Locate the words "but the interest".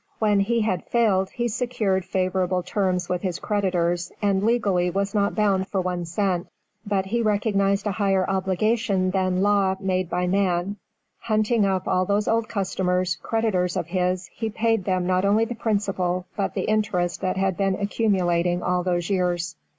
16.35-17.21